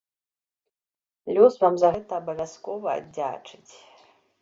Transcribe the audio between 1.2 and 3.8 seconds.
Лёс вам за гэта абавязкова аддзячыць!